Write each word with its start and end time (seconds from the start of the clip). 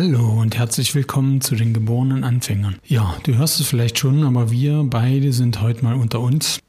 Hallo 0.00 0.28
und 0.40 0.56
herzlich 0.56 0.94
willkommen 0.94 1.40
zu 1.40 1.56
den 1.56 1.74
geborenen 1.74 2.22
Anfängern. 2.22 2.76
Ja, 2.86 3.16
du 3.24 3.34
hörst 3.34 3.58
es 3.58 3.66
vielleicht 3.66 3.98
schon, 3.98 4.22
aber 4.22 4.52
wir 4.52 4.84
beide 4.84 5.32
sind 5.32 5.60
heute 5.60 5.82
mal 5.82 5.96
unter 5.96 6.20
uns. 6.20 6.60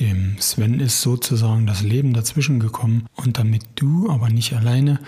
Dem 0.00 0.38
Sven 0.38 0.80
ist 0.80 1.02
sozusagen 1.02 1.66
das 1.66 1.82
Leben 1.82 2.14
dazwischen 2.14 2.60
gekommen 2.60 3.04
und 3.16 3.36
damit 3.36 3.64
du 3.74 4.08
aber 4.08 4.30
nicht 4.30 4.54
alleine 4.54 4.98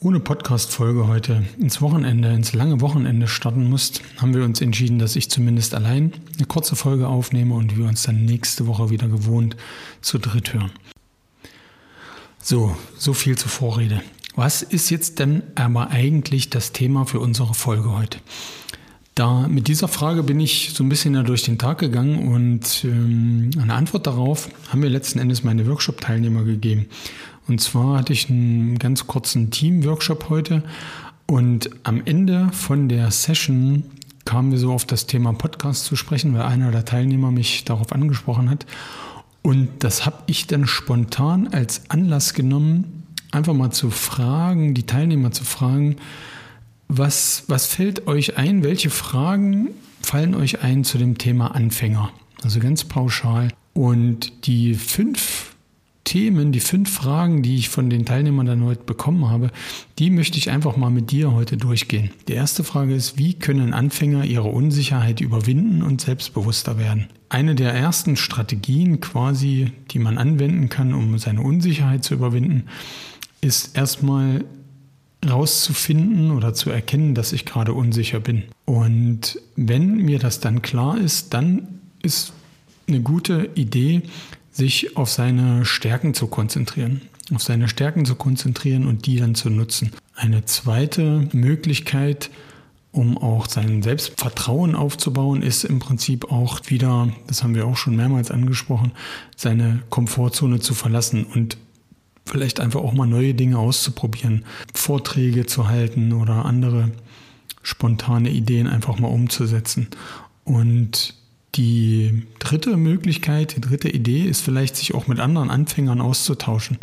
ohne 0.00 0.20
Podcast-Folge 0.20 1.06
heute 1.06 1.46
ins 1.58 1.80
Wochenende, 1.80 2.28
ins 2.34 2.52
lange 2.52 2.82
Wochenende 2.82 3.26
starten 3.26 3.70
musst, 3.70 4.02
haben 4.18 4.34
wir 4.34 4.44
uns 4.44 4.60
entschieden, 4.60 4.98
dass 4.98 5.16
ich 5.16 5.30
zumindest 5.30 5.74
allein 5.74 6.12
eine 6.36 6.46
kurze 6.46 6.76
Folge 6.76 7.08
aufnehme 7.08 7.54
und 7.54 7.78
wir 7.78 7.86
uns 7.86 8.02
dann 8.02 8.26
nächste 8.26 8.66
Woche 8.66 8.90
wieder 8.90 9.08
gewohnt 9.08 9.56
zu 10.02 10.18
dritt 10.18 10.52
hören. 10.52 10.72
So, 12.38 12.76
so 12.98 13.14
viel 13.14 13.38
zur 13.38 13.48
Vorrede. 13.48 14.02
Was 14.36 14.60
ist 14.60 14.90
jetzt 14.90 15.18
denn 15.18 15.42
aber 15.54 15.90
eigentlich 15.90 16.50
das 16.50 16.72
Thema 16.72 17.06
für 17.06 17.20
unsere 17.20 17.54
Folge 17.54 17.96
heute? 17.96 18.18
Da 19.14 19.48
mit 19.48 19.66
dieser 19.66 19.88
Frage 19.88 20.22
bin 20.22 20.38
ich 20.40 20.72
so 20.74 20.84
ein 20.84 20.90
bisschen 20.90 21.24
durch 21.24 21.42
den 21.42 21.58
Tag 21.58 21.78
gegangen 21.78 22.28
und 22.28 22.84
ähm, 22.84 23.50
eine 23.58 23.72
Antwort 23.72 24.06
darauf 24.06 24.50
haben 24.68 24.80
mir 24.80 24.90
letzten 24.90 25.20
Endes 25.20 25.42
meine 25.42 25.66
Workshop-Teilnehmer 25.66 26.44
gegeben. 26.44 26.84
Und 27.48 27.62
zwar 27.62 27.96
hatte 27.96 28.12
ich 28.12 28.28
einen 28.28 28.78
ganz 28.78 29.06
kurzen 29.06 29.50
Team-Workshop 29.50 30.28
heute 30.28 30.62
und 31.26 31.70
am 31.84 32.02
Ende 32.04 32.50
von 32.52 32.90
der 32.90 33.10
Session 33.10 33.84
kamen 34.26 34.52
wir 34.52 34.58
so 34.58 34.70
auf 34.70 34.84
das 34.84 35.06
Thema 35.06 35.32
Podcast 35.32 35.86
zu 35.86 35.96
sprechen, 35.96 36.34
weil 36.34 36.42
einer 36.42 36.70
der 36.72 36.84
Teilnehmer 36.84 37.30
mich 37.30 37.64
darauf 37.64 37.90
angesprochen 37.90 38.50
hat. 38.50 38.66
Und 39.40 39.68
das 39.78 40.04
habe 40.04 40.24
ich 40.26 40.46
dann 40.46 40.66
spontan 40.66 41.48
als 41.48 41.88
Anlass 41.88 42.34
genommen, 42.34 43.05
einfach 43.36 43.54
mal 43.54 43.70
zu 43.70 43.90
fragen, 43.90 44.74
die 44.74 44.86
Teilnehmer 44.86 45.30
zu 45.30 45.44
fragen, 45.44 45.96
was, 46.88 47.44
was 47.48 47.66
fällt 47.66 48.06
euch 48.06 48.36
ein, 48.36 48.62
welche 48.62 48.90
Fragen 48.90 49.68
fallen 50.00 50.34
euch 50.34 50.62
ein 50.62 50.84
zu 50.84 50.98
dem 50.98 51.18
Thema 51.18 51.54
Anfänger? 51.54 52.10
Also 52.42 52.60
ganz 52.60 52.84
pauschal. 52.84 53.48
Und 53.72 54.46
die 54.46 54.74
fünf 54.74 55.56
Themen, 56.04 56.52
die 56.52 56.60
fünf 56.60 56.90
Fragen, 56.90 57.42
die 57.42 57.56
ich 57.56 57.68
von 57.68 57.90
den 57.90 58.06
Teilnehmern 58.06 58.46
dann 58.46 58.64
heute 58.64 58.84
bekommen 58.84 59.28
habe, 59.28 59.50
die 59.98 60.10
möchte 60.10 60.38
ich 60.38 60.50
einfach 60.50 60.76
mal 60.76 60.90
mit 60.90 61.10
dir 61.10 61.32
heute 61.32 61.56
durchgehen. 61.56 62.10
Die 62.28 62.34
erste 62.34 62.62
Frage 62.62 62.94
ist, 62.94 63.18
wie 63.18 63.34
können 63.34 63.74
Anfänger 63.74 64.24
ihre 64.24 64.48
Unsicherheit 64.48 65.20
überwinden 65.20 65.82
und 65.82 66.00
selbstbewusster 66.00 66.78
werden? 66.78 67.08
Eine 67.28 67.56
der 67.56 67.74
ersten 67.74 68.14
Strategien 68.14 69.00
quasi, 69.00 69.72
die 69.90 69.98
man 69.98 70.16
anwenden 70.16 70.68
kann, 70.68 70.94
um 70.94 71.18
seine 71.18 71.42
Unsicherheit 71.42 72.04
zu 72.04 72.14
überwinden, 72.14 72.68
ist 73.40 73.76
erstmal 73.76 74.44
rauszufinden 75.28 76.30
oder 76.30 76.54
zu 76.54 76.70
erkennen, 76.70 77.14
dass 77.14 77.32
ich 77.32 77.44
gerade 77.44 77.72
unsicher 77.72 78.20
bin. 78.20 78.44
Und 78.64 79.40
wenn 79.56 79.96
mir 79.96 80.18
das 80.18 80.40
dann 80.40 80.62
klar 80.62 80.98
ist, 80.98 81.34
dann 81.34 81.80
ist 82.02 82.32
eine 82.88 83.00
gute 83.00 83.50
Idee, 83.54 84.02
sich 84.52 84.96
auf 84.96 85.10
seine 85.10 85.64
Stärken 85.64 86.14
zu 86.14 86.28
konzentrieren, 86.28 87.02
auf 87.34 87.42
seine 87.42 87.68
Stärken 87.68 88.04
zu 88.04 88.14
konzentrieren 88.14 88.86
und 88.86 89.06
die 89.06 89.16
dann 89.16 89.34
zu 89.34 89.50
nutzen. 89.50 89.92
Eine 90.14 90.44
zweite 90.44 91.28
Möglichkeit, 91.32 92.30
um 92.92 93.18
auch 93.18 93.46
sein 93.46 93.82
Selbstvertrauen 93.82 94.74
aufzubauen, 94.74 95.42
ist 95.42 95.64
im 95.64 95.78
Prinzip 95.78 96.32
auch 96.32 96.60
wieder, 96.68 97.12
das 97.26 97.42
haben 97.42 97.54
wir 97.54 97.66
auch 97.66 97.76
schon 97.76 97.96
mehrmals 97.96 98.30
angesprochen, 98.30 98.92
seine 99.36 99.82
Komfortzone 99.90 100.60
zu 100.60 100.72
verlassen 100.72 101.24
und 101.24 101.58
vielleicht 102.26 102.60
einfach 102.60 102.80
auch 102.80 102.92
mal 102.92 103.06
neue 103.06 103.34
Dinge 103.34 103.58
auszuprobieren, 103.58 104.44
Vorträge 104.74 105.46
zu 105.46 105.68
halten 105.68 106.12
oder 106.12 106.44
andere 106.44 106.90
spontane 107.62 108.30
Ideen 108.30 108.66
einfach 108.66 108.98
mal 108.98 109.08
umzusetzen. 109.08 109.88
Und 110.44 111.14
die 111.54 112.22
dritte 112.38 112.76
Möglichkeit, 112.76 113.56
die 113.56 113.60
dritte 113.60 113.88
Idee 113.88 114.22
ist 114.22 114.42
vielleicht, 114.42 114.76
sich 114.76 114.94
auch 114.94 115.06
mit 115.06 115.18
anderen 115.20 115.50
Anfängern 115.50 116.00
auszutauschen. 116.00 116.78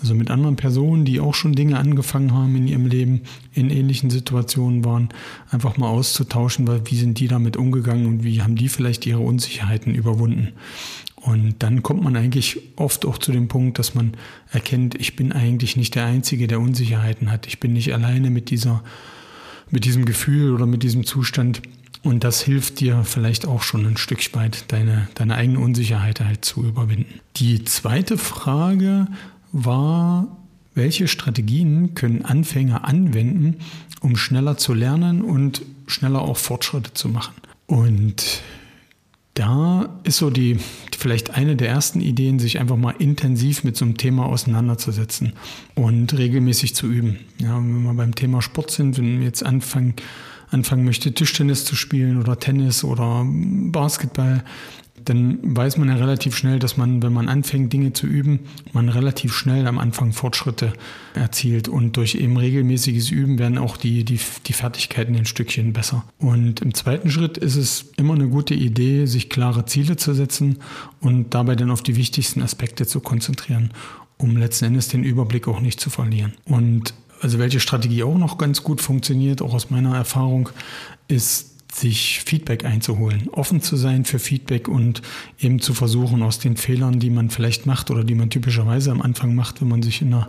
Also 0.00 0.14
mit 0.14 0.30
anderen 0.30 0.56
Personen, 0.56 1.04
die 1.04 1.20
auch 1.20 1.34
schon 1.34 1.52
Dinge 1.52 1.78
angefangen 1.78 2.34
haben 2.34 2.56
in 2.56 2.66
ihrem 2.66 2.86
Leben, 2.86 3.22
in 3.52 3.70
ähnlichen 3.70 4.10
Situationen 4.10 4.84
waren, 4.84 5.10
einfach 5.50 5.76
mal 5.76 5.88
auszutauschen, 5.88 6.66
weil 6.66 6.82
wie 6.86 6.96
sind 6.96 7.20
die 7.20 7.28
damit 7.28 7.56
umgegangen 7.56 8.06
und 8.06 8.24
wie 8.24 8.42
haben 8.42 8.56
die 8.56 8.68
vielleicht 8.68 9.06
ihre 9.06 9.20
Unsicherheiten 9.20 9.94
überwunden. 9.94 10.54
Und 11.22 11.62
dann 11.62 11.84
kommt 11.84 12.02
man 12.02 12.16
eigentlich 12.16 12.58
oft 12.74 13.06
auch 13.06 13.16
zu 13.16 13.30
dem 13.30 13.46
Punkt, 13.46 13.78
dass 13.78 13.94
man 13.94 14.14
erkennt, 14.50 14.96
ich 14.96 15.14
bin 15.14 15.32
eigentlich 15.32 15.76
nicht 15.76 15.94
der 15.94 16.04
Einzige, 16.04 16.48
der 16.48 16.58
Unsicherheiten 16.58 17.30
hat. 17.30 17.46
Ich 17.46 17.60
bin 17.60 17.72
nicht 17.72 17.94
alleine 17.94 18.30
mit 18.30 18.50
dieser, 18.50 18.82
mit 19.70 19.84
diesem 19.84 20.04
Gefühl 20.04 20.52
oder 20.52 20.66
mit 20.66 20.82
diesem 20.82 21.06
Zustand. 21.06 21.62
Und 22.02 22.24
das 22.24 22.42
hilft 22.42 22.80
dir 22.80 23.04
vielleicht 23.04 23.46
auch 23.46 23.62
schon 23.62 23.86
ein 23.86 23.96
Stück 23.96 24.34
weit, 24.34 24.64
deine, 24.72 25.08
deine 25.14 25.36
eigene 25.36 25.60
Unsicherheit 25.60 26.20
halt 26.20 26.44
zu 26.44 26.64
überwinden. 26.64 27.20
Die 27.36 27.64
zweite 27.64 28.18
Frage 28.18 29.06
war, 29.52 30.36
welche 30.74 31.06
Strategien 31.06 31.94
können 31.94 32.24
Anfänger 32.24 32.84
anwenden, 32.84 33.58
um 34.00 34.16
schneller 34.16 34.56
zu 34.56 34.74
lernen 34.74 35.22
und 35.22 35.62
schneller 35.86 36.22
auch 36.22 36.36
Fortschritte 36.36 36.94
zu 36.94 37.08
machen? 37.08 37.34
Und 37.66 38.42
da 39.34 39.88
ist 40.04 40.18
so 40.18 40.30
die, 40.30 40.58
vielleicht 41.02 41.30
eine 41.30 41.56
der 41.56 41.68
ersten 41.68 42.00
Ideen, 42.00 42.38
sich 42.38 42.60
einfach 42.60 42.76
mal 42.76 42.94
intensiv 42.98 43.64
mit 43.64 43.76
so 43.76 43.84
einem 43.84 43.96
Thema 43.96 44.26
auseinanderzusetzen 44.26 45.32
und 45.74 46.16
regelmäßig 46.16 46.74
zu 46.74 46.86
üben. 46.86 47.18
Ja, 47.38 47.56
wenn 47.56 47.82
wir 47.82 47.94
beim 47.94 48.14
Thema 48.14 48.40
Sport 48.40 48.70
sind, 48.70 48.96
wenn 48.98 49.18
wir 49.18 49.26
jetzt 49.26 49.44
anfangen, 49.44 49.94
anfangen 50.50 50.84
möchte, 50.84 51.12
Tischtennis 51.12 51.64
zu 51.64 51.74
spielen 51.74 52.18
oder 52.18 52.38
Tennis 52.38 52.84
oder 52.84 53.26
Basketball, 53.26 54.44
dann 55.04 55.38
weiß 55.42 55.78
man 55.78 55.88
ja 55.88 55.96
relativ 55.96 56.36
schnell, 56.36 56.58
dass 56.58 56.76
man, 56.76 57.02
wenn 57.02 57.12
man 57.12 57.28
anfängt, 57.28 57.72
Dinge 57.72 57.92
zu 57.92 58.06
üben, 58.06 58.40
man 58.72 58.88
relativ 58.88 59.34
schnell 59.34 59.66
am 59.66 59.78
Anfang 59.78 60.12
Fortschritte 60.12 60.72
erzielt. 61.14 61.68
Und 61.68 61.96
durch 61.96 62.14
eben 62.14 62.36
regelmäßiges 62.36 63.10
Üben 63.10 63.38
werden 63.38 63.58
auch 63.58 63.76
die, 63.76 64.04
die, 64.04 64.20
die 64.46 64.52
Fertigkeiten 64.52 65.16
ein 65.16 65.26
Stückchen 65.26 65.72
besser. 65.72 66.04
Und 66.18 66.60
im 66.60 66.74
zweiten 66.74 67.10
Schritt 67.10 67.38
ist 67.38 67.56
es 67.56 67.92
immer 67.96 68.14
eine 68.14 68.28
gute 68.28 68.54
Idee, 68.54 69.06
sich 69.06 69.28
klare 69.28 69.66
Ziele 69.66 69.96
zu 69.96 70.14
setzen 70.14 70.58
und 71.00 71.34
dabei 71.34 71.56
dann 71.56 71.70
auf 71.70 71.82
die 71.82 71.96
wichtigsten 71.96 72.42
Aspekte 72.42 72.86
zu 72.86 73.00
konzentrieren, 73.00 73.70
um 74.18 74.36
letzten 74.36 74.66
Endes 74.66 74.88
den 74.88 75.04
Überblick 75.04 75.48
auch 75.48 75.60
nicht 75.60 75.80
zu 75.80 75.90
verlieren. 75.90 76.32
Und 76.44 76.94
also 77.20 77.38
welche 77.38 77.60
Strategie 77.60 78.02
auch 78.02 78.18
noch 78.18 78.36
ganz 78.36 78.64
gut 78.64 78.80
funktioniert, 78.80 79.42
auch 79.42 79.54
aus 79.54 79.70
meiner 79.70 79.94
Erfahrung, 79.94 80.48
ist 81.06 81.51
sich 81.74 82.20
Feedback 82.20 82.64
einzuholen, 82.64 83.28
offen 83.30 83.60
zu 83.60 83.76
sein 83.76 84.04
für 84.04 84.18
Feedback 84.18 84.68
und 84.68 85.02
eben 85.40 85.60
zu 85.60 85.74
versuchen, 85.74 86.22
aus 86.22 86.38
den 86.38 86.56
Fehlern, 86.56 87.00
die 87.00 87.10
man 87.10 87.30
vielleicht 87.30 87.66
macht 87.66 87.90
oder 87.90 88.04
die 88.04 88.14
man 88.14 88.30
typischerweise 88.30 88.90
am 88.90 89.02
Anfang 89.02 89.34
macht, 89.34 89.60
wenn 89.60 89.68
man 89.68 89.82
sich 89.82 90.02
in, 90.02 90.14
einer, 90.14 90.28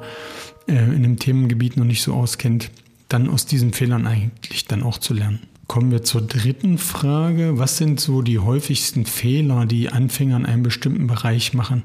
äh, 0.68 0.74
in 0.74 1.04
einem 1.04 1.20
Themengebiet 1.20 1.78
noch 1.78 1.86
nicht 1.86 2.02
so 2.02 2.14
auskennt, 2.14 2.72
dann 3.10 3.30
aus 3.30 3.46
diesen 3.46 3.74
Fehlern 3.74 4.08
eigentlich 4.08 4.66
dann 4.66 4.84
auch 4.84 4.98
zu 4.98 5.14
lernen. 5.14 5.40
Kommen 5.68 5.92
wir 5.92 6.04
zur 6.04 6.22
dritten 6.22 6.78
Frage. 6.78 7.58
Was 7.58 7.78
sind 7.78 8.00
so 8.00 8.22
die 8.22 8.40
häufigsten 8.40 9.06
Fehler, 9.06 9.66
die 9.66 9.90
Anfänger 9.90 10.38
in 10.38 10.46
einem 10.46 10.64
bestimmten 10.64 11.08
Bereich 11.08 11.54
machen 11.54 11.84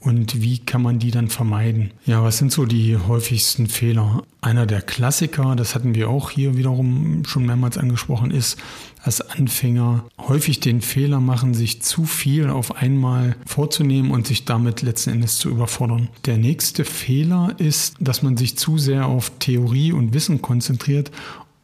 und 0.00 0.40
wie 0.40 0.58
kann 0.58 0.80
man 0.80 0.98
die 0.98 1.10
dann 1.10 1.28
vermeiden? 1.28 1.90
Ja, 2.06 2.24
was 2.24 2.38
sind 2.38 2.50
so 2.50 2.64
die 2.64 2.96
häufigsten 2.96 3.66
Fehler? 3.66 4.22
Einer 4.40 4.64
der 4.64 4.80
Klassiker, 4.80 5.54
das 5.56 5.74
hatten 5.74 5.94
wir 5.94 6.08
auch 6.08 6.30
hier 6.30 6.56
wiederum 6.56 7.22
schon 7.26 7.44
mehrmals 7.44 7.76
angesprochen, 7.76 8.30
ist, 8.30 8.56
dass 9.04 9.20
Anfänger 9.20 10.06
häufig 10.18 10.58
den 10.58 10.80
Fehler 10.80 11.20
machen, 11.20 11.52
sich 11.52 11.82
zu 11.82 12.06
viel 12.06 12.48
auf 12.48 12.76
einmal 12.76 13.36
vorzunehmen 13.44 14.10
und 14.10 14.26
sich 14.26 14.46
damit 14.46 14.80
letzten 14.80 15.10
Endes 15.10 15.38
zu 15.38 15.50
überfordern. 15.50 16.08
Der 16.24 16.38
nächste 16.38 16.86
Fehler 16.86 17.54
ist, 17.58 17.96
dass 18.00 18.22
man 18.22 18.38
sich 18.38 18.56
zu 18.56 18.78
sehr 18.78 19.04
auf 19.04 19.30
Theorie 19.38 19.92
und 19.92 20.14
Wissen 20.14 20.40
konzentriert 20.40 21.10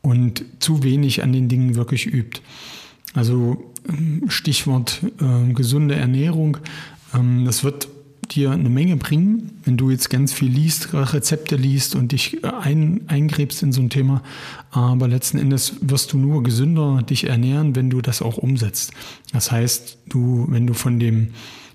und 0.02 0.44
zu 0.60 0.82
wenig 0.82 1.22
an 1.22 1.32
den 1.32 1.48
Dingen 1.48 1.74
wirklich 1.74 2.06
übt. 2.06 2.42
Also 3.14 3.72
ähm, 3.88 4.24
Stichwort 4.28 5.00
äh, 5.20 5.52
gesunde 5.54 5.94
Ernährung. 5.94 6.58
Ähm, 7.14 7.46
das 7.46 7.64
wird 7.64 7.88
dir 8.36 8.50
eine 8.50 8.68
Menge 8.68 8.96
bringen, 8.96 9.58
wenn 9.64 9.76
du 9.76 9.90
jetzt 9.90 10.10
ganz 10.10 10.32
viel 10.32 10.48
liest, 10.48 10.92
Rezepte 10.92 11.56
liest 11.56 11.94
und 11.94 12.12
dich 12.12 12.44
ein, 12.44 13.02
eingräbst 13.08 13.62
in 13.62 13.72
so 13.72 13.80
ein 13.80 13.90
Thema. 13.90 14.22
Aber 14.70 15.08
letzten 15.08 15.38
Endes 15.38 15.76
wirst 15.80 16.12
du 16.12 16.18
nur 16.18 16.42
gesünder 16.42 17.02
dich 17.02 17.24
ernähren, 17.24 17.74
wenn 17.74 17.90
du 17.90 18.00
das 18.00 18.22
auch 18.22 18.36
umsetzt. 18.36 18.92
Das 19.32 19.50
heißt, 19.50 19.98
du, 20.08 20.46
wenn 20.48 20.66
du 20.66 20.74
von 20.74 21.00
dem 21.00 21.28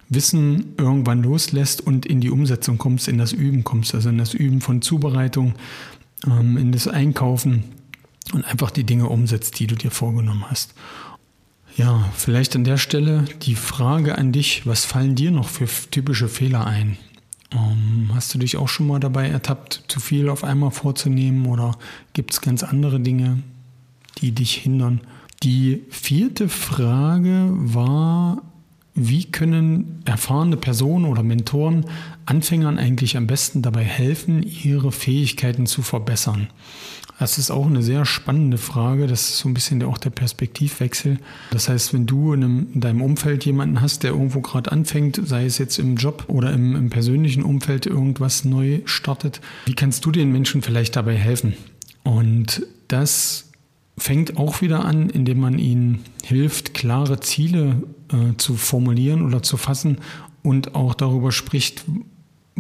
Wissen 0.10 0.74
irgendwann 0.78 1.24
loslässt 1.24 1.82
und 1.82 2.06
in 2.06 2.22
die 2.22 2.30
Umsetzung 2.30 2.78
kommst, 2.78 3.08
in 3.08 3.18
das 3.18 3.34
Üben 3.34 3.64
kommst, 3.64 3.96
also 3.96 4.10
in 4.10 4.18
das 4.18 4.34
Üben 4.34 4.62
von 4.62 4.82
Zubereitung, 4.82 5.54
ähm, 6.28 6.58
in 6.58 6.72
das 6.72 6.88
Einkaufen 6.88 7.64
und 8.34 8.46
einfach 8.46 8.72
die 8.72 8.84
Dinge 8.84 9.08
umsetzt, 9.08 9.60
die 9.60 9.68
du 9.68 9.76
dir 9.76 9.92
vorgenommen 9.92 10.46
hast. 10.50 10.74
Ja, 11.78 12.10
vielleicht 12.16 12.56
an 12.56 12.64
der 12.64 12.78
Stelle 12.78 13.26
die 13.44 13.56
Frage 13.56 14.18
an 14.18 14.32
dich, 14.32 14.66
was 14.66 14.86
fallen 14.86 15.16
dir 15.16 15.32
noch 15.32 15.48
für 15.48 15.68
typische 15.90 16.28
Fehler 16.28 16.68
ein? 16.68 16.98
Ähm, 17.54 18.12
hast 18.14 18.34
du 18.34 18.40
dich 18.40 18.58
auch 18.58 18.68
schon 18.68 18.88
mal 18.88 19.00
dabei 19.00 19.30
ertappt, 19.30 19.84
zu 19.88 20.00
viel 20.00 20.30
auf 20.30 20.44
einmal 20.44 20.72
vorzunehmen 20.72 21.46
oder 21.46 21.78
gibt 22.14 22.32
es 22.32 22.42
ganz 22.42 22.64
andere 22.64 23.00
Dinge, 23.00 23.42
die 24.20 24.32
dich 24.32 24.54
hindern? 24.56 25.02
Die 25.44 25.84
vierte 25.90 26.50
Frage 26.50 27.50
war, 27.52 28.42
wie 28.94 29.26
können 29.26 30.02
erfahrene 30.06 30.58
Personen 30.58 31.06
oder 31.06 31.24
Mentoren 31.24 31.86
Anfängern 32.26 32.78
eigentlich 32.78 33.16
am 33.16 33.26
besten 33.26 33.62
dabei 33.62 33.84
helfen, 33.84 34.44
ihre 34.44 34.92
Fähigkeiten 34.92 35.66
zu 35.66 35.82
verbessern? 35.82 36.48
Das 37.22 37.38
ist 37.38 37.52
auch 37.52 37.68
eine 37.68 37.84
sehr 37.84 38.04
spannende 38.04 38.58
Frage. 38.58 39.06
Das 39.06 39.30
ist 39.30 39.38
so 39.38 39.48
ein 39.48 39.54
bisschen 39.54 39.84
auch 39.84 40.00
der 40.00 40.10
Perspektivwechsel. 40.10 41.20
Das 41.52 41.70
heißt, 41.70 41.94
wenn 41.94 42.08
du 42.08 42.34
in, 42.34 42.44
einem, 42.44 42.68
in 42.74 42.82
deinem 42.82 43.04
Umfeld 43.04 43.46
jemanden 43.46 43.80
hast, 43.80 44.02
der 44.02 44.14
irgendwo 44.14 44.42
gerade 44.42 44.72
anfängt, 44.72 45.22
sei 45.24 45.46
es 45.46 45.60
jetzt 45.60 45.78
im 45.78 45.98
Job 45.98 46.24
oder 46.30 46.52
im, 46.52 46.76
im 46.76 46.90
persönlichen 46.90 47.44
Umfeld 47.44 47.86
irgendwas 47.86 48.44
neu 48.44 48.80
startet, 48.86 49.40
wie 49.68 49.76
kannst 49.76 50.04
du 50.04 50.10
den 50.10 50.32
Menschen 50.32 50.64
vielleicht 50.64 50.96
dabei 50.96 51.16
helfen? 51.16 51.54
Und 52.02 52.66
das 52.88 53.52
fängt 54.00 54.38
auch 54.38 54.62
wieder 54.62 54.84
an, 54.84 55.12
indem 55.12 55.42
man 55.42 55.60
ihnen 55.60 56.00
hilft, 56.24 56.74
klare 56.74 57.20
Ziele 57.20 57.84
äh, 58.12 58.36
zu 58.38 58.56
formulieren 58.56 59.22
oder 59.22 59.44
zu 59.44 59.58
fassen 59.58 60.00
und 60.42 60.74
auch 60.74 60.96
darüber 60.96 61.32
spricht, 61.32 61.86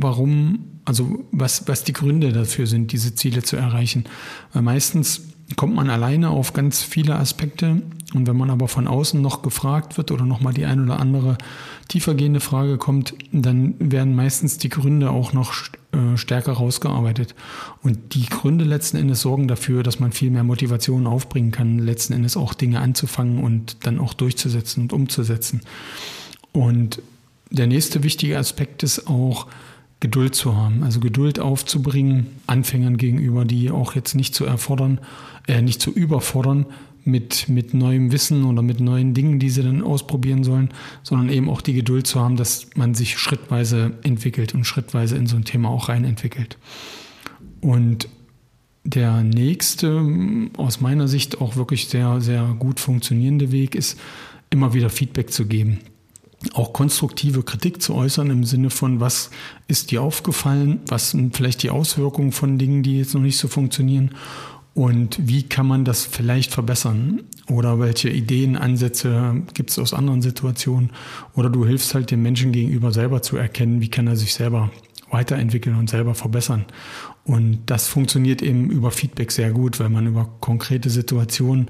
warum, 0.02 0.60
also 0.86 1.26
was, 1.32 1.68
was 1.68 1.84
die 1.84 1.94
Gründe 1.94 2.34
dafür 2.34 2.68
sind, 2.68 2.92
diese 2.92 3.16
Ziele 3.16 3.44
zu 3.44 3.56
erreichen. 3.56 4.06
Weil 4.54 4.64
meistens 4.64 5.22
kommt 5.56 5.76
man 5.76 5.90
alleine 5.90 6.30
auf 6.30 6.54
ganz 6.54 6.82
viele 6.82 7.16
Aspekte 7.16 7.82
und 8.14 8.28
wenn 8.28 8.36
man 8.36 8.50
aber 8.50 8.68
von 8.68 8.88
außen 8.88 9.22
noch 9.22 9.42
gefragt 9.42 9.98
wird 9.98 10.12
oder 10.12 10.26
nochmal 10.26 10.54
die 10.54 10.66
ein 10.66 10.84
oder 10.84 11.00
andere 11.00 11.38
tiefergehende 11.88 12.42
Frage 12.42 12.78
kommt, 12.78 13.14
dann 13.32 13.76
werden 13.80 14.16
meistens 14.16 14.58
die 14.58 14.70
Gründe 14.70 15.12
auch 15.12 15.32
noch 15.32 15.54
äh, 15.94 16.18
stärker 16.18 16.54
rausgearbeitet. 16.54 17.36
Und 17.82 18.14
die 18.14 18.26
Gründe 18.26 18.66
letzten 18.66 18.98
Endes 18.98 19.22
sorgen 19.22 19.48
dafür, 19.48 19.84
dass 19.84 20.00
man 20.00 20.12
viel 20.12 20.30
mehr 20.30 20.44
Motivation 20.44 21.08
aufbringen 21.08 21.52
kann, 21.52 21.80
letzten 21.80 22.14
Endes 22.14 22.36
auch 22.36 22.54
Dinge 22.54 22.82
anzufangen 22.82 23.42
und 23.42 23.86
dann 23.86 24.00
auch 24.00 24.14
durchzusetzen 24.14 24.84
und 24.84 24.94
umzusetzen. 24.94 25.62
Und 26.52 27.02
der 27.50 27.68
nächste 27.68 28.04
wichtige 28.04 28.38
Aspekt 28.38 28.84
ist 28.84 29.08
auch, 29.08 29.48
Geduld 30.02 30.34
zu 30.34 30.58
haben, 30.58 30.84
also 30.84 31.00
Geduld 31.00 31.40
aufzubringen, 31.40 32.26
Anfängern 32.48 32.98
gegenüber, 32.98 33.46
die 33.46 33.70
auch 33.70 33.94
jetzt 33.94 34.16
nicht 34.16 34.34
zu 34.34 34.46
erfordern, 34.46 35.00
äh, 35.48 35.62
nicht 35.62 35.80
zu 35.80 35.92
überfordern 35.92 36.66
mit, 37.06 37.48
mit 37.50 37.76
neuem 37.76 38.12
Wissen 38.12 38.44
oder 38.46 38.64
mit 38.64 38.80
neuen 38.80 39.14
Dingen, 39.14 39.38
die 39.38 39.52
sie 39.52 39.62
dann 39.62 39.84
ausprobieren 39.84 40.44
sollen, 40.44 40.70
sondern 41.04 41.30
eben 41.30 41.50
auch 41.50 41.62
die 41.62 41.74
Geduld 41.74 42.08
zu 42.08 42.20
haben, 42.20 42.36
dass 42.36 42.68
man 42.76 42.96
sich 42.96 43.20
schrittweise 43.20 43.94
entwickelt 44.02 44.56
und 44.56 44.66
schrittweise 44.66 45.16
in 45.16 45.28
so 45.28 45.36
ein 45.36 45.46
Thema 45.46 45.70
auch 45.70 45.88
rein 45.88 46.04
entwickelt. 46.04 46.58
Und 47.62 48.10
der 48.84 49.22
nächste, 49.22 50.04
aus 50.58 50.82
meiner 50.82 51.08
Sicht 51.08 51.42
auch 51.42 51.56
wirklich 51.56 51.90
sehr, 51.90 52.22
sehr 52.22 52.56
gut 52.58 52.80
funktionierende 52.80 53.52
Weg 53.52 53.76
ist, 53.76 54.00
immer 54.50 54.74
wieder 54.74 54.90
Feedback 54.90 55.32
zu 55.32 55.46
geben 55.46 55.80
auch 56.54 56.74
konstruktive 56.74 57.44
Kritik 57.44 57.82
zu 57.82 57.96
äußern 57.96 58.30
im 58.30 58.44
Sinne 58.44 58.70
von, 58.70 59.00
was 59.00 59.30
ist 59.68 59.92
dir 59.92 60.02
aufgefallen, 60.02 60.80
was 60.88 61.12
sind 61.12 61.36
vielleicht 61.36 61.64
die 61.64 61.70
Auswirkungen 61.70 62.32
von 62.32 62.58
Dingen, 62.58 62.84
die 62.84 62.98
jetzt 62.98 63.14
noch 63.14 63.22
nicht 63.22 63.38
so 63.38 63.48
funktionieren? 63.48 64.12
Und 64.74 65.28
wie 65.28 65.44
kann 65.44 65.68
man 65.68 65.84
das 65.84 66.06
vielleicht 66.06 66.52
verbessern? 66.54 67.24
Oder 67.50 67.80
welche 67.80 68.10
Ideen, 68.10 68.56
Ansätze 68.56 69.44
gibt 69.54 69.70
es 69.70 69.80
aus 69.80 69.94
anderen 69.94 70.22
Situationen? 70.22 70.92
Oder 71.36 71.50
du 71.50 71.66
hilfst 71.66 71.94
halt 71.94 72.10
dem 72.10 72.22
Menschen 72.22 72.54
gegenüber 72.54 72.92
selber 72.92 73.22
zu 73.22 73.36
erkennen, 73.36 73.82
wie 73.82 73.90
kann 73.90 74.08
er 74.08 74.16
sich 74.16 74.34
selber 74.34 74.72
weiterentwickeln 75.12 75.78
und 75.78 75.90
selber 75.90 76.16
verbessern. 76.16 76.66
Und 77.24 77.60
das 77.68 77.88
funktioniert 77.88 78.42
eben 78.42 78.72
über 78.72 78.90
Feedback 78.90 79.32
sehr 79.32 79.52
gut, 79.52 79.80
weil 79.80 79.90
man 79.90 80.08
über 80.08 80.28
konkrete 80.40 80.90
Situationen 80.90 81.70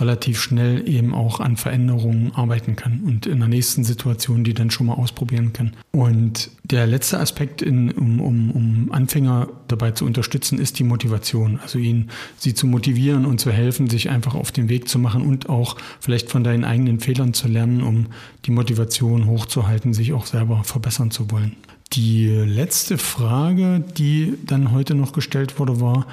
relativ 0.00 0.40
schnell 0.40 0.88
eben 0.88 1.14
auch 1.14 1.40
an 1.40 1.56
Veränderungen 1.56 2.32
arbeiten 2.34 2.76
kann 2.76 3.00
und 3.00 3.26
in 3.26 3.38
der 3.38 3.48
nächsten 3.48 3.84
Situation 3.84 4.44
die 4.44 4.54
dann 4.54 4.70
schon 4.70 4.86
mal 4.86 4.94
ausprobieren 4.94 5.52
kann. 5.52 5.74
Und 5.92 6.50
der 6.64 6.86
letzte 6.86 7.18
Aspekt, 7.20 7.62
in, 7.62 7.90
um, 7.92 8.20
um, 8.20 8.50
um 8.50 8.92
Anfänger 8.92 9.48
dabei 9.68 9.92
zu 9.92 10.04
unterstützen, 10.04 10.58
ist 10.58 10.78
die 10.78 10.84
Motivation. 10.84 11.58
Also 11.62 11.78
ihnen, 11.78 12.10
sie 12.36 12.54
zu 12.54 12.66
motivieren 12.66 13.24
und 13.24 13.40
zu 13.40 13.52
helfen, 13.52 13.88
sich 13.88 14.10
einfach 14.10 14.34
auf 14.34 14.52
den 14.52 14.68
Weg 14.68 14.88
zu 14.88 14.98
machen 14.98 15.22
und 15.22 15.48
auch 15.48 15.76
vielleicht 16.00 16.30
von 16.30 16.44
deinen 16.44 16.64
eigenen 16.64 17.00
Fehlern 17.00 17.34
zu 17.34 17.48
lernen, 17.48 17.82
um 17.82 18.06
die 18.46 18.50
Motivation 18.50 19.26
hochzuhalten, 19.26 19.94
sich 19.94 20.12
auch 20.12 20.26
selber 20.26 20.64
verbessern 20.64 21.10
zu 21.10 21.30
wollen. 21.30 21.56
Die 21.92 22.26
letzte 22.26 22.98
Frage, 22.98 23.82
die 23.96 24.34
dann 24.44 24.72
heute 24.72 24.94
noch 24.94 25.12
gestellt 25.12 25.58
wurde, 25.58 25.80
war, 25.80 26.06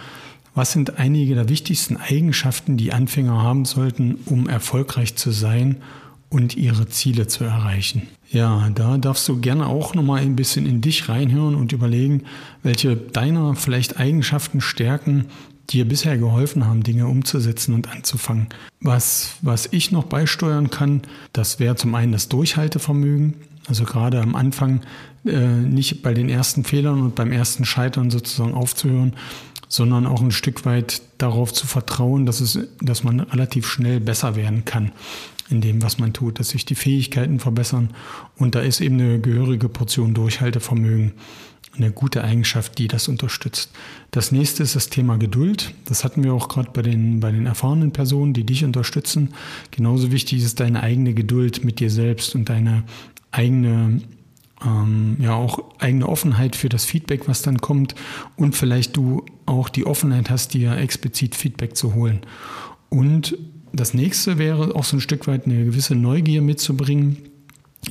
was 0.53 0.71
sind 0.71 0.97
einige 0.97 1.35
der 1.35 1.49
wichtigsten 1.49 1.97
Eigenschaften, 1.97 2.77
die 2.77 2.93
Anfänger 2.93 3.43
haben 3.43 3.65
sollten, 3.65 4.15
um 4.25 4.47
erfolgreich 4.47 5.15
zu 5.15 5.31
sein 5.31 5.77
und 6.29 6.55
ihre 6.55 6.87
Ziele 6.87 7.27
zu 7.27 7.43
erreichen? 7.43 8.03
Ja, 8.31 8.69
da 8.73 8.97
darfst 8.97 9.27
du 9.27 9.39
gerne 9.39 9.67
auch 9.67 9.93
nochmal 9.93 10.21
ein 10.21 10.37
bisschen 10.37 10.65
in 10.65 10.79
dich 10.79 11.09
reinhören 11.09 11.55
und 11.55 11.73
überlegen, 11.73 12.23
welche 12.63 12.95
deiner 12.95 13.55
vielleicht 13.55 13.99
Eigenschaften, 13.99 14.61
Stärken 14.61 15.25
dir 15.69 15.87
bisher 15.87 16.17
geholfen 16.17 16.65
haben, 16.65 16.83
Dinge 16.83 17.07
umzusetzen 17.07 17.73
und 17.73 17.89
anzufangen. 17.89 18.47
Was, 18.81 19.37
was 19.41 19.67
ich 19.71 19.91
noch 19.91 20.05
beisteuern 20.05 20.69
kann, 20.69 21.01
das 21.33 21.59
wäre 21.59 21.75
zum 21.75 21.95
einen 21.95 22.11
das 22.11 22.29
Durchhaltevermögen. 22.29 23.33
Also 23.67 23.83
gerade 23.83 24.21
am 24.21 24.35
Anfang 24.35 24.81
äh, 25.25 25.47
nicht 25.47 26.03
bei 26.03 26.13
den 26.13 26.29
ersten 26.29 26.63
Fehlern 26.63 27.01
und 27.01 27.15
beim 27.15 27.31
ersten 27.31 27.65
Scheitern 27.65 28.11
sozusagen 28.11 28.53
aufzuhören, 28.53 29.13
sondern 29.67 30.05
auch 30.05 30.21
ein 30.21 30.31
Stück 30.31 30.65
weit 30.65 31.01
darauf 31.17 31.51
zu 31.51 31.65
vertrauen, 31.65 32.25
dass, 32.25 32.41
es, 32.41 32.59
dass 32.81 33.03
man 33.03 33.19
relativ 33.19 33.67
schnell 33.67 33.99
besser 33.99 34.35
werden 34.35 34.65
kann 34.65 34.91
in 35.49 35.61
dem, 35.61 35.81
was 35.81 35.99
man 35.99 36.13
tut, 36.13 36.39
dass 36.39 36.49
sich 36.49 36.65
die 36.65 36.75
Fähigkeiten 36.75 37.39
verbessern. 37.39 37.89
Und 38.37 38.55
da 38.55 38.61
ist 38.61 38.81
eben 38.81 38.99
eine 38.99 39.19
gehörige 39.19 39.69
Portion 39.69 40.13
Durchhaltevermögen 40.13 41.13
eine 41.77 41.91
gute 41.91 42.23
Eigenschaft, 42.23 42.77
die 42.77 42.87
das 42.87 43.07
unterstützt. 43.07 43.71
Das 44.11 44.31
nächste 44.31 44.63
ist 44.63 44.75
das 44.75 44.89
Thema 44.89 45.17
Geduld. 45.17 45.73
Das 45.85 46.03
hatten 46.03 46.23
wir 46.23 46.33
auch 46.33 46.47
gerade 46.47 46.69
bei 46.71 46.81
den, 46.81 47.19
bei 47.19 47.31
den 47.31 47.45
erfahrenen 47.45 47.91
Personen, 47.91 48.33
die 48.33 48.45
dich 48.45 48.63
unterstützen. 48.63 49.33
Genauso 49.71 50.11
wichtig 50.11 50.43
ist 50.43 50.59
deine 50.59 50.83
eigene 50.83 51.13
Geduld 51.13 51.63
mit 51.63 51.79
dir 51.79 51.89
selbst 51.89 52.35
und 52.35 52.49
deine 52.49 52.83
eigene 53.35 54.01
ähm, 54.63 55.17
ja 55.19 55.35
auch 55.35 55.59
eigene 55.79 56.07
Offenheit 56.07 56.55
für 56.55 56.69
das 56.69 56.85
Feedback, 56.85 57.27
was 57.27 57.41
dann 57.41 57.59
kommt 57.59 57.95
und 58.35 58.55
vielleicht 58.55 58.95
du 58.95 59.25
auch 59.45 59.69
die 59.69 59.85
Offenheit 59.85 60.29
hast, 60.29 60.53
dir 60.53 60.77
explizit 60.77 61.35
Feedback 61.35 61.75
zu 61.75 61.93
holen. 61.93 62.21
Und 62.89 63.37
das 63.73 63.93
nächste 63.93 64.37
wäre 64.37 64.75
auch 64.75 64.83
so 64.83 64.97
ein 64.97 65.01
Stück 65.01 65.27
weit 65.27 65.45
eine 65.45 65.65
gewisse 65.65 65.95
Neugier 65.95 66.41
mitzubringen. 66.41 67.17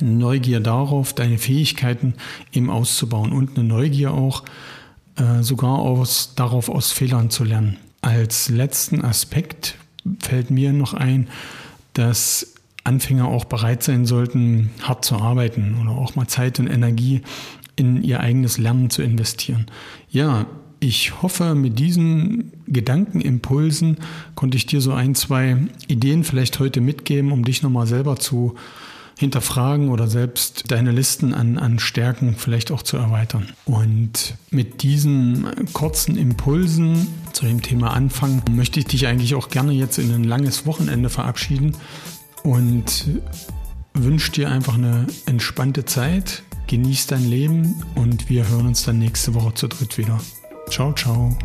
Neugier 0.01 0.59
darauf, 0.59 1.13
deine 1.13 1.37
Fähigkeiten 1.37 2.15
eben 2.51 2.69
auszubauen 2.69 3.31
und 3.31 3.57
eine 3.57 3.65
Neugier 3.65 4.13
auch 4.13 4.43
äh, 5.15 5.41
sogar 5.41 5.79
aus, 5.79 6.33
darauf 6.35 6.69
aus 6.69 6.91
Fehlern 6.91 7.29
zu 7.29 7.43
lernen. 7.45 7.77
Als 8.01 8.49
letzten 8.49 9.05
Aspekt 9.05 9.75
fällt 10.19 10.49
mir 10.49 10.73
noch 10.73 10.93
ein, 10.93 11.29
dass 11.93 12.54
Anfänger 12.85 13.27
auch 13.27 13.45
bereit 13.45 13.83
sein 13.83 14.05
sollten, 14.05 14.69
hart 14.81 15.03
zu 15.03 15.15
arbeiten 15.15 15.77
oder 15.81 15.91
auch 15.91 16.15
mal 16.15 16.27
Zeit 16.27 16.59
und 16.59 16.67
Energie 16.67 17.21
in 17.75 18.03
ihr 18.03 18.21
eigenes 18.21 18.57
Lernen 18.57 18.89
zu 18.89 19.01
investieren. 19.01 19.65
Ja, 20.09 20.45
ich 20.79 21.21
hoffe, 21.21 21.55
mit 21.55 21.79
diesen 21.79 22.51
Gedankenimpulsen 22.67 23.97
konnte 24.35 24.57
ich 24.57 24.65
dir 24.67 24.81
so 24.81 24.93
ein, 24.93 25.15
zwei 25.15 25.57
Ideen 25.87 26.23
vielleicht 26.23 26.59
heute 26.59 26.79
mitgeben, 26.79 27.31
um 27.31 27.43
dich 27.43 27.63
nochmal 27.63 27.87
selber 27.87 28.17
zu 28.17 28.55
hinterfragen 29.17 29.89
oder 29.89 30.07
selbst 30.07 30.71
deine 30.71 30.91
Listen 30.91 31.33
an, 31.33 31.57
an 31.57 31.79
Stärken 31.79 32.35
vielleicht 32.35 32.69
auch 32.69 32.83
zu 32.83 32.97
erweitern. 32.97 33.47
Und 33.63 34.35
mit 34.51 34.83
diesen 34.83 35.47
kurzen 35.73 36.17
Impulsen 36.17 37.07
zu 37.31 37.45
dem 37.45 37.61
Thema 37.61 37.93
Anfang 37.93 38.43
möchte 38.51 38.79
ich 38.79 38.85
dich 38.85 39.07
eigentlich 39.07 39.33
auch 39.35 39.49
gerne 39.49 39.71
jetzt 39.71 39.97
in 39.97 40.13
ein 40.13 40.25
langes 40.25 40.65
Wochenende 40.65 41.09
verabschieden 41.09 41.75
und 42.45 43.21
wünsche 43.93 44.31
dir 44.31 44.49
einfach 44.49 44.75
eine 44.75 45.07
entspannte 45.25 45.83
Zeit. 45.85 46.43
genieß 46.67 47.07
dein 47.07 47.27
Leben 47.29 47.83
und 47.93 48.29
wir 48.29 48.47
hören 48.47 48.67
uns 48.67 48.85
dann 48.85 48.97
nächste 48.97 49.33
Woche 49.35 49.53
zu 49.53 49.67
dritt 49.67 49.97
wieder. 49.97 50.19
Ciao, 50.69 50.93
ciao. 50.93 51.37